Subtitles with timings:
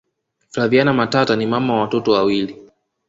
[0.49, 2.55] flaviana matata ni mama wa watoto wawilii